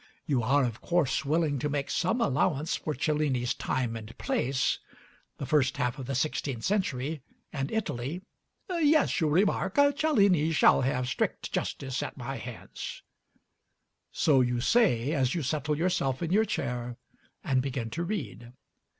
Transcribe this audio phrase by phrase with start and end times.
[0.25, 4.79] You are of course willing to make some allowance for Cellini's time and place
[5.37, 7.21] the first half of the sixteenth century
[7.53, 8.23] and Italy!
[8.67, 13.03] "Yes," you remark, "Cellini shall have strict justice at my hands."
[14.11, 16.97] So you say as you settle yourself in your chair
[17.43, 18.53] and begin to read.